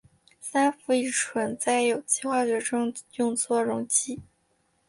[0.39, 4.19] 三氟乙醇在有机化学中用作溶剂。